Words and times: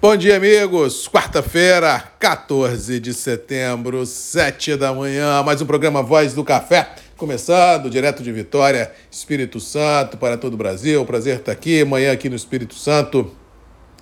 Bom 0.00 0.16
dia, 0.16 0.36
amigos. 0.36 1.08
Quarta-feira, 1.08 2.00
14 2.20 3.00
de 3.00 3.12
setembro, 3.12 4.06
7 4.06 4.76
da 4.76 4.94
manhã. 4.94 5.42
Mais 5.42 5.60
um 5.60 5.66
programa 5.66 6.04
Voz 6.04 6.34
do 6.34 6.44
Café. 6.44 6.88
Começando, 7.16 7.90
direto 7.90 8.22
de 8.22 8.30
Vitória, 8.30 8.92
Espírito 9.10 9.58
Santo, 9.58 10.16
para 10.16 10.38
todo 10.38 10.54
o 10.54 10.56
Brasil. 10.56 11.04
Prazer 11.04 11.38
estar 11.40 11.50
aqui. 11.50 11.82
Amanhã 11.82 12.12
aqui 12.12 12.28
no 12.28 12.36
Espírito 12.36 12.76
Santo. 12.76 13.32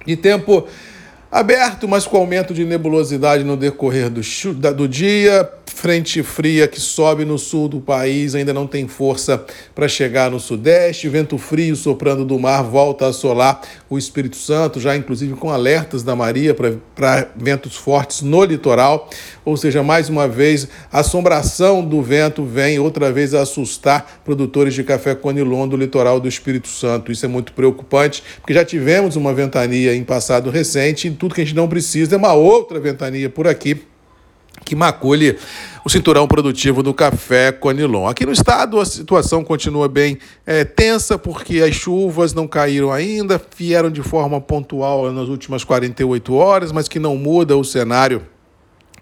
E 0.06 0.18
tempo 0.18 0.68
aberto, 1.32 1.88
mas 1.88 2.06
com 2.06 2.18
aumento 2.18 2.52
de 2.52 2.66
nebulosidade 2.66 3.42
no 3.42 3.56
decorrer 3.56 4.10
do, 4.10 4.20
do 4.74 4.86
dia 4.86 5.50
frente 5.66 6.22
fria 6.22 6.66
que 6.66 6.80
sobe 6.80 7.24
no 7.24 7.38
sul 7.38 7.68
do 7.68 7.80
país 7.80 8.34
ainda 8.34 8.52
não 8.52 8.66
tem 8.66 8.86
força 8.88 9.44
para 9.74 9.88
chegar 9.88 10.30
no 10.30 10.40
sudeste. 10.40 11.08
Vento 11.08 11.36
frio 11.38 11.76
soprando 11.76 12.24
do 12.24 12.38
mar 12.38 12.62
volta 12.62 13.06
a 13.06 13.08
assolar 13.08 13.60
o 13.88 13.98
Espírito 13.98 14.36
Santo, 14.36 14.80
já 14.80 14.96
inclusive 14.96 15.34
com 15.34 15.50
alertas 15.50 16.02
da 16.02 16.16
Maria 16.16 16.54
para 16.54 17.28
ventos 17.36 17.76
fortes 17.76 18.22
no 18.22 18.44
litoral. 18.44 19.10
Ou 19.44 19.56
seja, 19.56 19.82
mais 19.82 20.08
uma 20.08 20.26
vez, 20.26 20.68
a 20.90 21.00
assombração 21.00 21.84
do 21.84 22.00
vento 22.02 22.44
vem 22.44 22.78
outra 22.78 23.12
vez 23.12 23.34
a 23.34 23.42
assustar 23.42 24.20
produtores 24.24 24.74
de 24.74 24.82
café 24.82 25.14
conilon 25.14 25.68
do 25.68 25.76
litoral 25.76 26.20
do 26.20 26.28
Espírito 26.28 26.68
Santo. 26.68 27.12
Isso 27.12 27.24
é 27.24 27.28
muito 27.28 27.52
preocupante, 27.52 28.22
porque 28.40 28.54
já 28.54 28.64
tivemos 28.64 29.16
uma 29.16 29.34
ventania 29.34 29.94
em 29.94 30.04
passado 30.04 30.50
recente 30.50 31.08
e 31.08 31.10
tudo 31.10 31.34
que 31.34 31.40
a 31.40 31.44
gente 31.44 31.56
não 31.56 31.68
precisa 31.68 32.14
é 32.14 32.18
uma 32.18 32.32
outra 32.32 32.80
ventania 32.80 33.28
por 33.28 33.46
aqui 33.46 33.80
que 34.64 34.74
macule 34.74 35.38
o 35.84 35.88
cinturão 35.88 36.26
produtivo 36.26 36.82
do 36.82 36.92
café 36.92 37.52
Conilon. 37.52 38.08
Aqui 38.08 38.26
no 38.26 38.32
estado 38.32 38.80
a 38.80 38.84
situação 38.84 39.44
continua 39.44 39.88
bem 39.88 40.18
é, 40.44 40.64
tensa 40.64 41.16
porque 41.16 41.60
as 41.60 41.74
chuvas 41.74 42.34
não 42.34 42.48
caíram 42.48 42.90
ainda, 42.90 43.40
vieram 43.56 43.90
de 43.90 44.02
forma 44.02 44.40
pontual 44.40 45.12
nas 45.12 45.28
últimas 45.28 45.62
48 45.62 46.34
horas, 46.34 46.72
mas 46.72 46.88
que 46.88 46.98
não 46.98 47.16
muda 47.16 47.56
o 47.56 47.62
cenário 47.62 48.26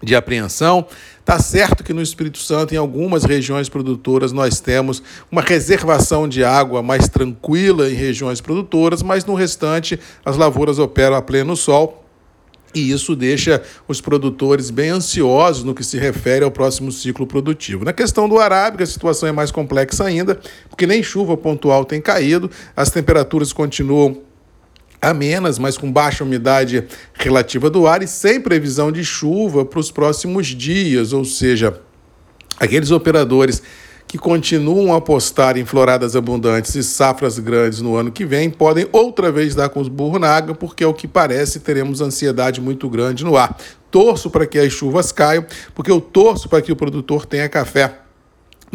de 0.03 0.15
apreensão. 0.15 0.85
Tá 1.23 1.39
certo 1.39 1.83
que 1.83 1.91
no 1.91 2.01
Espírito 2.03 2.37
Santo, 2.37 2.75
em 2.75 2.77
algumas 2.77 3.23
regiões 3.23 3.67
produtoras, 3.67 4.31
nós 4.31 4.59
temos 4.59 5.01
uma 5.31 5.41
reservação 5.41 6.27
de 6.27 6.43
água 6.43 6.83
mais 6.83 7.09
tranquila 7.09 7.89
em 7.89 7.95
regiões 7.95 8.39
produtoras, 8.39 9.01
mas 9.01 9.25
no 9.25 9.33
restante 9.33 9.99
as 10.23 10.37
lavouras 10.37 10.77
operam 10.77 11.15
a 11.15 11.21
pleno 11.21 11.55
sol 11.55 12.04
e 12.75 12.91
isso 12.91 13.15
deixa 13.15 13.63
os 13.87 14.01
produtores 14.01 14.69
bem 14.69 14.89
ansiosos 14.89 15.63
no 15.63 15.73
que 15.73 15.83
se 15.83 15.97
refere 15.97 16.43
ao 16.43 16.51
próximo 16.51 16.91
ciclo 16.91 17.25
produtivo. 17.25 17.85
Na 17.85 17.93
questão 17.93 18.27
do 18.27 18.37
arábica, 18.37 18.83
a 18.83 18.87
situação 18.87 19.29
é 19.29 19.31
mais 19.31 19.49
complexa 19.49 20.03
ainda, 20.03 20.37
porque 20.69 20.85
nem 20.85 21.01
chuva 21.01 21.37
pontual 21.37 21.85
tem 21.85 22.01
caído, 22.01 22.51
as 22.75 22.91
temperaturas 22.91 23.53
continuam 23.53 24.21
amenas, 25.01 25.57
mas 25.57 25.77
com 25.77 25.91
baixa 25.91 26.23
umidade 26.23 26.83
relativa 27.13 27.69
do 27.69 27.87
ar 27.87 28.03
e 28.03 28.07
sem 28.07 28.41
previsão 28.41 28.91
de 28.91 29.03
chuva 29.03 29.63
para 29.63 29.79
os 29.79 29.91
próximos 29.91 30.47
dias, 30.47 31.13
ou 31.13 31.23
seja, 31.23 31.79
aqueles 32.59 32.91
operadores 32.91 33.61
que 34.07 34.17
continuam 34.17 34.93
a 34.93 34.97
apostar 34.97 35.57
em 35.57 35.65
floradas 35.65 36.15
abundantes 36.15 36.75
e 36.75 36.83
safras 36.83 37.39
grandes 37.39 37.81
no 37.81 37.95
ano 37.95 38.11
que 38.11 38.25
vem 38.25 38.49
podem 38.49 38.87
outra 38.91 39.31
vez 39.31 39.55
dar 39.55 39.69
com 39.69 39.79
os 39.79 39.87
burros 39.87 40.21
na 40.21 40.29
água, 40.29 40.55
porque 40.55 40.83
ao 40.83 40.93
que 40.93 41.07
parece 41.07 41.59
teremos 41.59 42.01
ansiedade 42.01 42.61
muito 42.61 42.89
grande 42.89 43.25
no 43.25 43.35
ar. 43.35 43.57
Torço 43.89 44.29
para 44.29 44.45
que 44.45 44.59
as 44.59 44.71
chuvas 44.71 45.11
caiam, 45.11 45.45
porque 45.73 45.91
eu 45.91 45.99
torço 45.99 46.47
para 46.47 46.61
que 46.61 46.71
o 46.71 46.75
produtor 46.75 47.25
tenha 47.25 47.49
café 47.49 48.04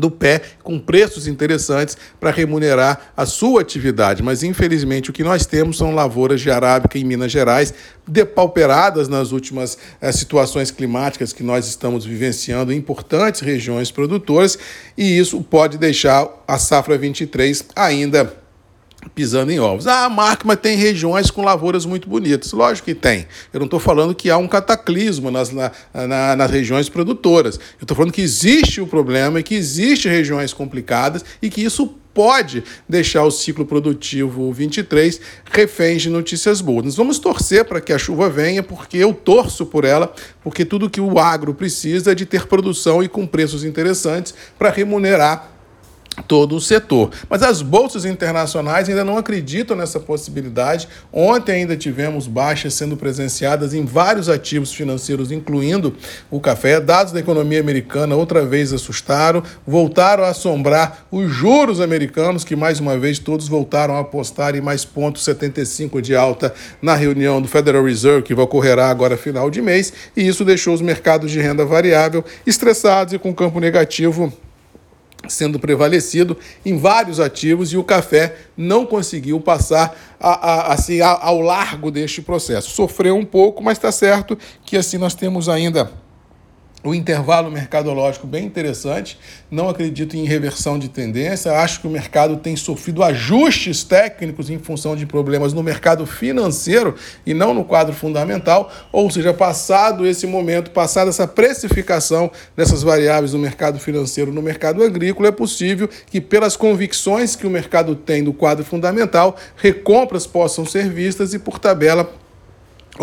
do 0.00 0.10
pé 0.10 0.40
com 0.62 0.78
preços 0.78 1.26
interessantes 1.28 1.96
para 2.18 2.30
remunerar 2.30 3.12
a 3.16 3.26
sua 3.26 3.60
atividade. 3.60 4.22
Mas, 4.22 4.42
infelizmente, 4.42 5.10
o 5.10 5.12
que 5.12 5.22
nós 5.22 5.46
temos 5.46 5.78
são 5.78 5.94
lavouras 5.94 6.40
de 6.40 6.50
arábica 6.50 6.98
em 6.98 7.04
Minas 7.04 7.30
Gerais, 7.30 7.72
depauperadas 8.08 9.06
nas 9.06 9.30
últimas 9.30 9.78
eh, 10.00 10.10
situações 10.10 10.70
climáticas 10.70 11.32
que 11.32 11.42
nós 11.42 11.68
estamos 11.68 12.04
vivenciando 12.04 12.72
em 12.72 12.76
importantes 12.76 13.40
regiões 13.40 13.90
produtoras, 13.90 14.58
e 14.96 15.18
isso 15.18 15.40
pode 15.42 15.78
deixar 15.78 16.28
a 16.48 16.58
safra 16.58 16.98
23 16.98 17.66
ainda 17.76 18.40
pisando 19.14 19.50
em 19.50 19.58
ovos. 19.58 19.86
Ah, 19.86 20.08
Marco, 20.08 20.46
mas 20.46 20.58
tem 20.58 20.76
regiões 20.76 21.30
com 21.30 21.42
lavouras 21.42 21.84
muito 21.84 22.08
bonitas. 22.08 22.52
Lógico 22.52 22.86
que 22.86 22.94
tem. 22.94 23.26
Eu 23.52 23.60
não 23.60 23.66
estou 23.66 23.80
falando 23.80 24.14
que 24.14 24.30
há 24.30 24.36
um 24.36 24.48
cataclismo 24.48 25.30
nas, 25.30 25.50
na, 25.50 25.72
na, 25.94 26.36
nas 26.36 26.50
regiões 26.50 26.88
produtoras. 26.88 27.56
Eu 27.56 27.82
estou 27.82 27.96
falando 27.96 28.12
que 28.12 28.22
existe 28.22 28.80
o 28.80 28.86
problema 28.86 29.40
e 29.40 29.42
que 29.42 29.54
existem 29.54 30.10
regiões 30.10 30.52
complicadas 30.52 31.24
e 31.40 31.48
que 31.48 31.62
isso 31.62 31.94
pode 32.12 32.64
deixar 32.88 33.24
o 33.24 33.30
ciclo 33.30 33.64
produtivo 33.64 34.52
23 34.52 35.20
refém 35.44 35.96
de 35.96 36.10
notícias 36.10 36.60
boas. 36.60 36.84
Nós 36.84 36.96
vamos 36.96 37.18
torcer 37.18 37.64
para 37.64 37.80
que 37.80 37.92
a 37.92 37.98
chuva 37.98 38.28
venha, 38.28 38.62
porque 38.62 38.98
eu 38.98 39.14
torço 39.14 39.64
por 39.64 39.84
ela, 39.84 40.12
porque 40.42 40.64
tudo 40.64 40.90
que 40.90 41.00
o 41.00 41.18
agro 41.18 41.54
precisa 41.54 42.12
é 42.12 42.14
de 42.14 42.26
ter 42.26 42.46
produção 42.46 43.02
e 43.02 43.08
com 43.08 43.26
preços 43.26 43.64
interessantes 43.64 44.34
para 44.58 44.70
remunerar 44.70 45.59
todo 46.26 46.56
o 46.56 46.60
setor. 46.60 47.10
Mas 47.28 47.42
as 47.42 47.62
bolsas 47.62 48.04
internacionais 48.04 48.88
ainda 48.88 49.04
não 49.04 49.16
acreditam 49.16 49.76
nessa 49.76 49.98
possibilidade. 49.98 50.88
Ontem 51.12 51.52
ainda 51.52 51.76
tivemos 51.76 52.26
baixas 52.26 52.74
sendo 52.74 52.96
presenciadas 52.96 53.74
em 53.74 53.84
vários 53.84 54.28
ativos 54.28 54.72
financeiros, 54.72 55.32
incluindo 55.32 55.94
o 56.30 56.40
café. 56.40 56.80
Dados 56.80 57.12
da 57.12 57.20
economia 57.20 57.60
americana 57.60 58.16
outra 58.16 58.44
vez 58.44 58.72
assustaram, 58.72 59.42
voltaram 59.66 60.24
a 60.24 60.28
assombrar 60.28 61.06
os 61.10 61.30
juros 61.30 61.80
americanos, 61.80 62.44
que 62.44 62.56
mais 62.56 62.80
uma 62.80 62.98
vez 62.98 63.18
todos 63.18 63.48
voltaram 63.48 63.96
a 63.96 64.00
apostar 64.00 64.54
em 64.54 64.60
mais 64.60 64.84
pontos 64.84 65.24
75 65.24 66.02
de 66.02 66.14
alta 66.14 66.52
na 66.82 66.94
reunião 66.94 67.40
do 67.40 67.48
Federal 67.48 67.84
Reserve, 67.84 68.22
que 68.22 68.34
ocorrerá 68.34 68.88
agora 68.88 69.16
final 69.16 69.50
de 69.50 69.60
mês, 69.60 69.92
e 70.16 70.26
isso 70.26 70.44
deixou 70.44 70.74
os 70.74 70.80
mercados 70.80 71.30
de 71.30 71.40
renda 71.40 71.64
variável 71.64 72.24
estressados 72.46 73.12
e 73.12 73.18
com 73.18 73.34
campo 73.34 73.60
negativo 73.60 74.32
sendo 75.30 75.58
prevalecido 75.58 76.36
em 76.64 76.76
vários 76.76 77.20
ativos 77.20 77.72
e 77.72 77.76
o 77.76 77.84
café 77.84 78.36
não 78.56 78.84
conseguiu 78.84 79.40
passar 79.40 79.96
a, 80.18 80.30
a, 80.30 80.72
assim, 80.74 81.00
ao 81.00 81.40
largo 81.40 81.90
deste 81.90 82.20
processo. 82.20 82.70
Sofreu 82.70 83.16
um 83.16 83.24
pouco, 83.24 83.62
mas 83.62 83.78
está 83.78 83.92
certo 83.92 84.36
que 84.64 84.76
assim 84.76 84.98
nós 84.98 85.14
temos 85.14 85.48
ainda 85.48 85.90
o 86.82 86.94
intervalo 86.94 87.50
mercadológico 87.50 88.26
bem 88.26 88.44
interessante. 88.44 89.18
Não 89.50 89.68
acredito 89.68 90.16
em 90.16 90.24
reversão 90.24 90.78
de 90.78 90.88
tendência. 90.88 91.52
Acho 91.52 91.80
que 91.80 91.86
o 91.86 91.90
mercado 91.90 92.36
tem 92.36 92.56
sofrido 92.56 93.02
ajustes 93.02 93.84
técnicos 93.84 94.48
em 94.48 94.58
função 94.58 94.96
de 94.96 95.04
problemas 95.04 95.52
no 95.52 95.62
mercado 95.62 96.06
financeiro 96.06 96.94
e 97.26 97.34
não 97.34 97.52
no 97.52 97.64
quadro 97.64 97.94
fundamental. 97.94 98.72
Ou 98.90 99.10
seja, 99.10 99.34
passado 99.34 100.06
esse 100.06 100.26
momento, 100.26 100.70
passada 100.70 101.10
essa 101.10 101.26
precificação 101.26 102.30
dessas 102.56 102.82
variáveis 102.82 103.32
do 103.32 103.38
mercado 103.38 103.78
financeiro 103.78 104.32
no 104.32 104.40
mercado 104.40 104.82
agrícola, 104.82 105.28
é 105.28 105.32
possível 105.32 105.88
que, 106.06 106.20
pelas 106.20 106.56
convicções 106.56 107.36
que 107.36 107.46
o 107.46 107.50
mercado 107.50 107.94
tem 107.94 108.24
do 108.24 108.32
quadro 108.32 108.64
fundamental, 108.64 109.36
recompras 109.56 110.26
possam 110.26 110.64
ser 110.64 110.88
vistas 110.88 111.34
e, 111.34 111.38
por 111.38 111.58
tabela, 111.58 112.10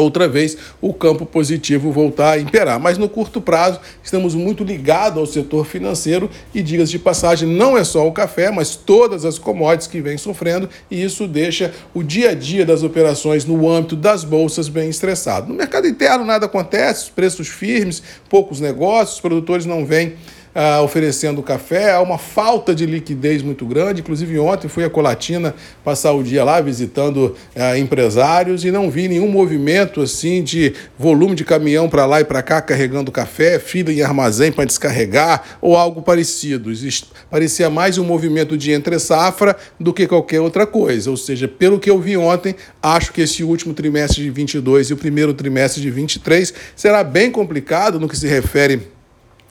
outra 0.02 0.28
vez 0.28 0.58
o 0.82 0.94
campo 0.94 1.26
positivo 1.26 1.92
voltar 1.92 2.34
a 2.34 2.40
imperar. 2.40 2.80
Mas 2.80 2.98
no 2.98 3.10
curto 3.10 3.42
prazo, 3.42 3.80
estamos 4.04 4.34
muito 4.36 4.64
ligados 4.64 5.20
ao 5.20 5.26
setor 5.26 5.66
financeiro 5.66 6.30
e, 6.54 6.62
digas 6.62 6.90
de 6.90 7.00
passagem, 7.00 7.48
não 7.48 7.78
é 7.78 7.84
só 7.84 8.08
o 8.08 8.12
café, 8.12 8.52
mas 8.52 8.76
todas 8.76 9.26
as 9.26 9.38
commodities 9.38 9.88
que 9.88 10.02
vêm 10.02 10.18
sofrendo 10.18 10.70
e 10.90 11.04
isso 11.04 11.28
deixa 11.28 11.74
o 11.94 12.04
dia 12.04 12.30
a 12.30 12.34
dia 12.34 12.66
das 12.66 12.84
operações 12.84 13.46
no 13.46 13.70
âmbito 13.70 13.96
das 13.96 14.24
bolsas 14.24 14.70
bem 14.70 14.90
estressado. 14.90 15.48
No 15.48 15.56
mercado 15.56 15.88
interno 15.88 16.26
nada 16.26 16.46
acontece, 16.46 17.12
preços 17.12 17.48
firmes, 17.48 18.02
poucos 18.30 18.60
negócios, 18.60 19.16
os 19.16 19.22
produtores 19.22 19.66
não 19.66 19.86
vêm 19.86 20.14
ah, 20.60 20.82
oferecendo 20.82 21.44
café, 21.44 21.92
há 21.92 22.02
uma 22.02 22.18
falta 22.18 22.74
de 22.74 22.84
liquidez 22.84 23.44
muito 23.44 23.64
grande. 23.64 24.02
Inclusive, 24.02 24.40
ontem 24.40 24.68
fui 24.68 24.84
a 24.84 24.90
Colatina 24.90 25.54
passar 25.84 26.14
o 26.14 26.24
dia 26.24 26.44
lá 26.44 26.60
visitando 26.60 27.36
ah, 27.56 27.78
empresários 27.78 28.66
e 28.66 28.72
não 28.72 28.90
vi 28.90 29.08
nenhum 29.08 29.28
movimento 29.28 30.02
assim 30.02 30.42
de 30.42 30.74
volume 30.98 31.36
de 31.36 31.46
caminhão 31.46 31.88
para 31.88 32.08
lá 32.08 32.22
e 32.22 32.24
para 32.24 32.42
cá 32.42 32.60
carregando 32.60 33.12
café, 33.12 33.60
fila 33.60 33.94
em 33.94 34.02
armazém 34.02 34.52
para 34.52 34.66
descarregar 34.66 35.44
ou 35.62 35.76
algo 35.76 36.02
parecido. 36.02 36.72
Existe, 36.72 37.06
parecia 37.30 37.70
mais 37.70 38.00
um 38.00 38.04
movimento 38.04 38.58
de 38.58 38.72
entre-safra 38.72 39.56
do 39.80 39.94
que 39.94 40.08
qualquer 40.08 40.42
outra 40.42 40.66
coisa. 40.66 41.12
Ou 41.12 41.18
seja, 41.18 41.48
pelo 41.48 41.78
que 41.78 41.88
eu 41.88 42.00
vi 42.00 42.18
ontem, 42.18 42.56
acho 42.82 43.14
que 43.14 43.22
esse 43.22 43.44
último 43.44 43.76
trimestre 43.76 44.24
de 44.24 44.32
22 44.32 44.90
e 44.90 44.94
o 44.94 44.98
primeiro 44.98 45.36
trimestre 45.36 45.80
de 45.84 45.92
23 45.92 46.52
será 46.76 47.04
bem 47.04 47.30
complicado 47.30 48.00
no 48.00 48.08
que 48.08 48.18
se 48.18 48.28
refere 48.28 48.97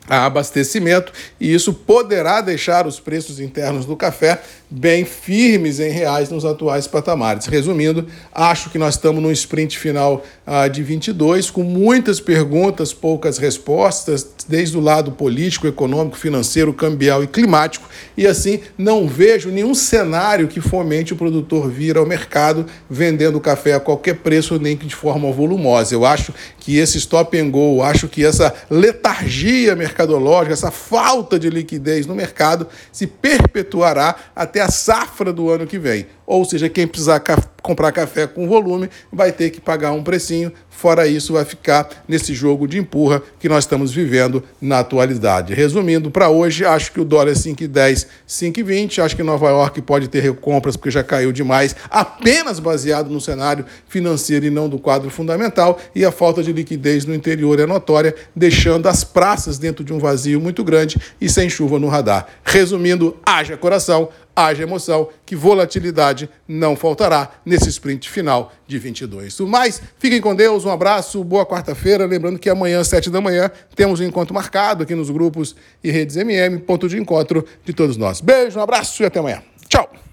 a 0.08 0.24
abastecimento 0.24 1.12
e 1.40 1.52
isso 1.52 1.72
poderá 1.72 2.40
deixar 2.40 2.86
os 2.86 3.00
preços 3.00 3.40
internos 3.40 3.86
do 3.86 3.96
café 3.96 4.40
bem 4.68 5.04
firmes 5.04 5.78
em 5.78 5.90
reais 5.90 6.28
nos 6.28 6.44
atuais 6.44 6.86
patamares. 6.86 7.46
Resumindo, 7.46 8.06
acho 8.34 8.68
que 8.70 8.78
nós 8.78 8.94
estamos 8.94 9.22
no 9.22 9.30
sprint 9.30 9.78
final 9.78 10.24
uh, 10.46 10.68
de 10.68 10.82
22 10.82 11.50
com 11.50 11.62
muitas 11.62 12.20
perguntas, 12.20 12.92
poucas 12.92 13.38
respostas, 13.38 14.26
desde 14.48 14.76
o 14.76 14.80
lado 14.80 15.12
político, 15.12 15.66
econômico, 15.66 16.16
financeiro, 16.16 16.72
cambial 16.72 17.22
e 17.22 17.26
climático, 17.26 17.88
e 18.16 18.26
assim 18.26 18.60
não 18.76 19.06
vejo 19.06 19.50
nenhum 19.50 19.74
cenário 19.74 20.48
que 20.48 20.60
fomente 20.60 21.12
o 21.12 21.16
produtor 21.16 21.70
vir 21.70 21.96
ao 21.96 22.06
mercado 22.06 22.66
vendendo 22.90 23.40
café 23.40 23.74
a 23.74 23.80
qualquer 23.80 24.16
preço, 24.16 24.58
nem 24.58 24.76
que 24.76 24.86
de 24.86 24.94
forma 24.94 25.30
volumosa. 25.30 25.94
Eu 25.94 26.04
acho 26.04 26.32
que 26.58 26.76
esse 26.78 26.98
stop 26.98 27.38
and 27.38 27.50
go, 27.50 27.82
acho 27.82 28.08
que 28.08 28.24
essa 28.24 28.52
letargia 28.68 29.76
mercadológica, 29.96 30.52
essa 30.52 30.70
falta 30.70 31.38
de 31.38 31.48
liquidez 31.48 32.06
no 32.06 32.14
mercado 32.14 32.68
se 32.92 33.06
perpetuará 33.06 34.14
até 34.34 34.60
a 34.60 34.68
safra 34.70 35.32
do 35.32 35.50
ano 35.50 35.66
que 35.66 35.78
vem. 35.78 36.06
Ou 36.26 36.44
seja, 36.44 36.68
quem 36.68 36.86
precisar 36.86 37.20
comprar 37.62 37.92
café 37.92 38.26
com 38.26 38.48
volume 38.48 38.88
vai 39.12 39.32
ter 39.32 39.50
que 39.50 39.60
pagar 39.60 39.92
um 39.92 40.02
precinho. 40.02 40.52
Fora 40.68 41.06
isso, 41.06 41.32
vai 41.32 41.44
ficar 41.44 41.88
nesse 42.06 42.34
jogo 42.34 42.68
de 42.68 42.78
empurra 42.78 43.22
que 43.40 43.48
nós 43.48 43.64
estamos 43.64 43.92
vivendo 43.92 44.42
na 44.60 44.80
atualidade. 44.80 45.54
Resumindo, 45.54 46.10
para 46.10 46.28
hoje, 46.28 46.64
acho 46.64 46.92
que 46.92 47.00
o 47.00 47.04
dólar 47.04 47.30
é 47.30 47.34
5,10, 47.34 48.06
5,20. 48.28 49.02
Acho 49.02 49.16
que 49.16 49.22
Nova 49.22 49.48
York 49.48 49.80
pode 49.82 50.08
ter 50.08 50.20
recompras 50.20 50.76
porque 50.76 50.90
já 50.90 51.02
caiu 51.02 51.32
demais, 51.32 51.74
apenas 51.90 52.60
baseado 52.60 53.08
no 53.08 53.20
cenário 53.20 53.64
financeiro 53.88 54.44
e 54.44 54.50
não 54.50 54.68
do 54.68 54.78
quadro 54.78 55.08
fundamental. 55.08 55.80
E 55.94 56.04
a 56.04 56.12
falta 56.12 56.42
de 56.42 56.52
liquidez 56.52 57.04
no 57.04 57.14
interior 57.14 57.58
é 57.58 57.66
notória, 57.66 58.14
deixando 58.34 58.86
as 58.86 59.02
praças 59.02 59.58
dentro 59.58 59.82
de 59.82 59.92
um 59.92 59.98
vazio 59.98 60.40
muito 60.40 60.62
grande 60.62 61.00
e 61.20 61.28
sem 61.28 61.48
chuva 61.48 61.78
no 61.78 61.88
radar. 61.88 62.26
Resumindo, 62.44 63.16
haja 63.24 63.56
coração, 63.56 64.10
haja 64.36 64.62
emoção, 64.62 65.08
que 65.24 65.34
volatilidade 65.34 66.28
não 66.46 66.76
faltará 66.76 67.30
nesse 67.44 67.70
sprint 67.70 68.10
final 68.10 68.52
de 68.66 68.78
22. 68.78 69.40
O 69.40 69.46
mais, 69.48 69.80
fiquem 69.98 70.20
com 70.20 70.34
Deus, 70.34 70.66
um 70.66 70.70
abraço, 70.70 71.24
boa 71.24 71.46
quarta-feira. 71.46 72.04
Lembrando 72.04 72.38
que 72.38 72.50
amanhã, 72.50 72.80
às 72.80 72.88
7 72.88 73.08
da 73.08 73.20
manhã, 73.20 73.50
temos 73.74 73.98
um 73.98 74.04
encontro 74.04 74.34
marcado 74.34 74.82
aqui 74.82 74.94
nos 74.94 75.08
grupos 75.08 75.56
e 75.82 75.90
redes 75.90 76.16
MM, 76.16 76.58
ponto 76.58 76.86
de 76.88 76.98
encontro 76.98 77.44
de 77.64 77.72
todos 77.72 77.96
nós. 77.96 78.20
Beijo, 78.20 78.58
um 78.58 78.62
abraço 78.62 79.02
e 79.02 79.06
até 79.06 79.18
amanhã. 79.18 79.42
Tchau! 79.68 80.05